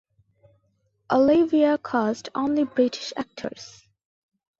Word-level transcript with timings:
Olivier 1.11 1.77
cast 1.77 2.29
only 2.33 2.63
British 2.63 3.13
actors. 3.15 3.83